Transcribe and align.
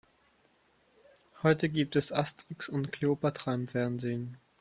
Heute 1.43 1.69
gibt 1.69 1.95
es 1.95 2.11
Asterix 2.11 2.67
und 2.67 2.91
Kleopatra 2.91 3.53
im 3.53 3.67
Fernsehen. 3.67 4.35